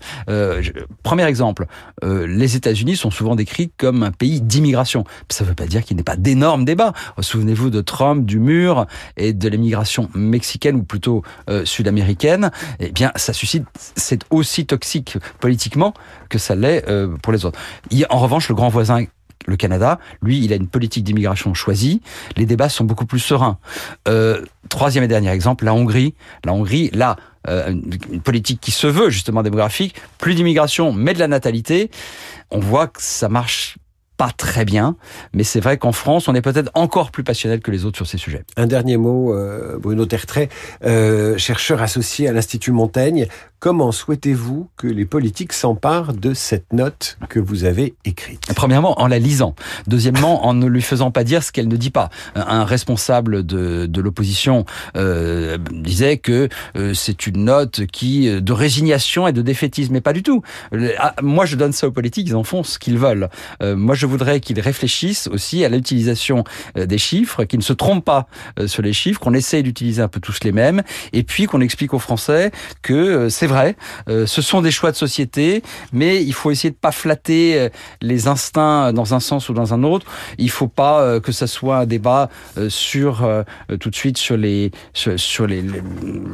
premier 1.04 1.26
exemple, 1.26 1.66
les 2.02 2.56
États-Unis 2.56 2.96
sont 2.96 3.12
souvent 3.12 3.36
décrits 3.36 3.72
comme 3.78 4.04
un 4.04 4.12
pays 4.12 4.42
d'immigration. 4.42 5.06
Ça 5.30 5.44
ne 5.44 5.50
veut 5.50 5.56
pas 5.56 5.66
dire 5.66 5.84
qu'il 5.84 5.96
n'y 5.96 6.02
ait 6.02 6.04
pas 6.04 6.16
d'énormes 6.16 6.66
débats. 6.66 6.94
Souvenez-vous 7.20 7.70
de 7.70 7.82
Trump, 7.82 8.26
du 8.26 8.40
mur 8.40 8.86
et 9.16 9.34
de 9.34 9.48
l'immigration 9.48 10.10
mexicaine 10.14 10.76
ou 10.76 10.84
plutôt 10.84 11.24
sud-américaine. 11.64 12.52
Eh 12.80 12.92
bien, 12.92 13.12
ça 13.16 13.32
suscite, 13.32 13.66
c'est 13.96 14.22
aussi 14.30 14.66
toxique 14.66 15.18
politiquement 15.40 15.94
que 16.30 16.38
ça 16.38 16.56
l'est 16.56 16.86
pour 17.22 17.32
les 17.32 17.46
autres. 17.46 17.60
En 18.14 18.20
revanche, 18.20 18.48
le 18.48 18.56
grand 18.56 18.70
voisin 18.70 19.06
le 19.46 19.58
Canada, 19.58 20.00
lui, 20.22 20.40
il 20.44 20.54
a 20.54 20.56
une 20.56 20.68
politique 20.68 21.04
d'immigration 21.04 21.54
choisie. 21.54 22.02
Les 22.38 22.46
débats 22.46 22.70
sont 22.70 22.86
beaucoup 22.86 23.06
plus 23.06 23.20
sereins. 23.20 23.58
Euh, 24.08 24.42
troisième 24.70 25.04
et 25.04 25.08
dernier 25.08 25.32
exemple, 25.32 25.66
la 25.66 25.74
Hongrie. 25.74 26.14
La 26.46 26.54
Hongrie, 26.54 26.90
là, 26.94 27.18
euh, 27.50 27.74
une 28.12 28.22
politique 28.22 28.62
qui 28.62 28.72
se 28.72 28.88
veut 28.88 29.10
justement 29.10 29.44
démographique, 29.44 29.96
plus 30.18 30.36
d'immigration, 30.36 30.94
mais 30.94 31.14
de 31.14 31.20
la 31.20 31.28
natalité. 31.28 31.92
On 32.52 32.60
voit 32.60 32.88
que 32.88 33.02
ça 33.02 33.28
marche 33.28 33.78
pas 34.16 34.30
très 34.30 34.64
bien, 34.64 34.96
mais 35.34 35.44
c'est 35.44 35.60
vrai 35.60 35.78
qu'en 35.78 35.92
France, 35.92 36.28
on 36.28 36.36
est 36.36 36.42
peut-être 36.42 36.70
encore 36.76 37.10
plus 37.10 37.24
passionnel 37.24 37.62
que 37.62 37.72
les 37.72 37.84
autres 37.84 37.98
sur 37.98 38.08
ces 38.08 38.20
sujets. 38.20 38.44
Un 38.56 38.68
dernier 38.68 38.96
mot, 38.96 39.34
euh, 39.34 39.80
Bruno 39.80 40.06
Tertrais, 40.06 40.50
chercheur 41.38 41.82
associé 41.82 42.30
à 42.30 42.32
l'Institut 42.32 42.72
Montaigne. 42.72 43.28
Comment 43.64 43.94
souhaitez-vous 43.94 44.68
que 44.76 44.88
les 44.88 45.06
politiques 45.06 45.54
s'emparent 45.54 46.12
de 46.12 46.34
cette 46.34 46.74
note 46.74 47.18
que 47.30 47.40
vous 47.40 47.64
avez 47.64 47.96
écrite? 48.04 48.42
Premièrement, 48.58 49.02
en 49.02 49.08
la 49.08 49.20
lisant. 49.20 49.56
Deuxièmement, 49.88 50.46
en 50.46 50.54
ne 50.54 50.68
lui 50.68 50.82
faisant 50.82 51.12
pas 51.12 51.24
dire 51.24 51.42
ce 51.44 51.54
qu'elle 51.54 51.70
ne 51.70 51.78
dit 51.78 51.90
pas. 51.90 52.10
Un 52.36 52.66
responsable 52.66 53.46
de, 53.46 53.86
de 53.86 54.02
l'opposition 54.02 54.66
euh, 54.98 55.58
disait 55.72 56.18
que 56.18 56.50
euh, 56.76 56.94
c'est 56.94 57.26
une 57.26 57.46
note 57.46 57.86
qui 57.86 58.30
de 58.30 58.52
résignation 58.52 59.30
et 59.30 59.32
de 59.32 59.42
défaitisme, 59.42 59.94
mais 59.94 60.02
pas 60.02 60.12
du 60.12 60.24
tout. 60.24 60.42
Ah, 60.98 61.16
moi, 61.22 61.46
je 61.46 61.56
donne 61.56 61.72
ça 61.72 61.88
aux 61.88 61.92
politiques, 61.92 62.28
ils 62.28 62.36
en 62.36 62.44
font 62.44 62.64
ce 62.64 62.78
qu'ils 62.78 62.98
veulent. 62.98 63.30
Euh, 63.62 63.78
moi, 63.78 63.96
je 63.96 64.06
voudrais 64.08 64.42
qu'ils 64.42 64.60
réfléchissent 64.60 65.28
aussi 65.28 65.64
à 65.64 65.70
l'utilisation 65.70 66.44
euh, 66.78 66.86
des 66.86 66.98
chiffres, 66.98 67.46
qu'ils 67.46 67.60
ne 67.60 67.64
se 67.64 67.72
trompent 67.72 68.04
pas 68.04 68.28
euh, 68.60 68.68
sur 68.68 68.82
les 68.82 68.92
chiffres, 68.92 69.22
qu'on 69.22 69.34
essaye 69.34 69.64
d'utiliser 69.64 70.02
un 70.02 70.10
peu 70.10 70.20
tous 70.20 70.44
les 70.44 70.52
mêmes, 70.52 70.84
et 71.14 71.24
puis 71.24 71.46
qu'on 71.46 71.62
explique 71.62 71.94
aux 71.94 72.00
Français 72.00 72.52
que 72.82 73.30
c'est 73.30 73.53
vrai. 73.54 73.76
Euh, 74.10 74.26
ce 74.26 74.42
sont 74.42 74.62
des 74.62 74.72
choix 74.72 74.92
de 74.92 74.96
société, 74.96 75.64
mais 75.92 76.24
il 76.24 76.34
faut 76.34 76.52
essayer 76.52 76.72
de 76.72 76.76
pas 76.76 76.92
flatter 76.92 77.60
euh, 77.60 77.70
les 78.02 78.28
instincts 78.28 78.92
dans 78.94 79.14
un 79.14 79.20
sens 79.20 79.50
ou 79.50 79.54
dans 79.54 79.74
un 79.74 79.84
autre. 79.84 80.06
Il 80.38 80.50
faut 80.50 80.68
pas 80.68 81.02
euh, 81.02 81.20
que 81.20 81.32
ça 81.32 81.48
soit 81.48 81.78
un 81.78 81.86
débat 81.86 82.30
sur 82.70 83.28
tout 83.80 83.90
de 83.90 83.96
suite 83.96 84.18
sur 84.18 84.38
les 84.38 84.72
sur, 84.94 85.48
les, 85.48 85.64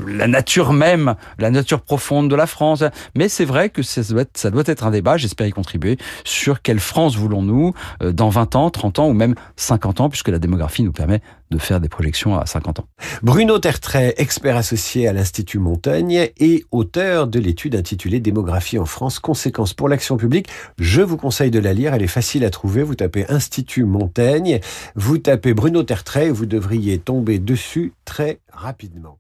la 0.08 0.28
nature 0.28 0.74
même, 0.74 1.16
la 1.38 1.52
nature 1.52 1.82
profonde 1.82 2.30
de 2.30 2.36
la 2.36 2.48
France. 2.48 2.84
Mais 3.16 3.30
c'est 3.30 3.46
vrai 3.46 3.70
que 3.70 3.84
ça 3.84 4.02
doit 4.04 4.22
être, 4.22 4.38
ça 4.38 4.50
doit 4.50 4.64
être 4.66 4.86
un 4.86 4.92
débat. 4.92 5.18
J'espère 5.18 5.48
y 5.48 5.52
contribuer 5.52 5.98
sur 6.24 6.62
quelle 6.62 6.80
France 6.80 7.16
voulons-nous 7.16 7.74
dans 8.02 8.30
20 8.30 8.56
ans, 8.56 8.70
30 8.70 9.00
ans 9.00 9.08
ou 9.08 9.14
même 9.14 9.36
50 9.58 10.02
ans, 10.02 10.10
puisque 10.10 10.30
la 10.30 10.40
démographie 10.40 10.84
nous 10.84 10.92
permet 10.92 11.22
de 11.52 11.58
faire 11.58 11.80
des 11.80 11.90
projections 11.90 12.38
à 12.38 12.46
50 12.46 12.80
ans. 12.80 12.88
Bruno 13.24 13.60
Tertrais, 13.60 14.14
expert 14.18 14.56
associé 14.56 15.08
à 15.08 15.14
l'Institut 15.14 15.60
Montaigne 15.60 16.30
et 16.38 16.66
auteur 16.72 17.28
de 17.28 17.40
l'étude 17.40 17.76
intitulée 17.76 18.20
Démographie 18.20 18.78
en 18.78 18.86
France, 18.86 19.20
conséquences 19.20 19.74
pour 19.74 19.90
l'action 19.90 20.18
publique. 20.18 20.48
Je 20.78 21.02
vous 21.02 21.18
conseille 21.18 21.52
de 21.52 21.60
la 21.60 21.74
lire, 21.74 21.94
elle 21.94 22.04
est 22.04 22.08
facile 22.08 22.46
à 22.46 22.50
trouver. 22.50 22.84
Vous 22.84 22.96
tapez 22.96 23.26
Institut 23.30 23.84
Montaigne, 23.84 24.60
vous 24.96 25.18
tapez 25.18 25.54
Bruno 25.54 25.84
Tertrais, 25.84 26.30
vous 26.30 26.46
devriez 26.46 27.00
tomber 27.00 27.40
dessus 27.40 27.94
très 28.06 28.40
rapidement. 28.52 29.18